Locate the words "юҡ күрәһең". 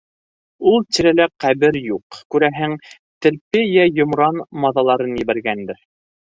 1.87-2.73